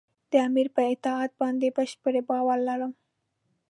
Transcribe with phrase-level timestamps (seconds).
[0.31, 2.87] د امیر پر اطاعت باندې بشپړ باور لري.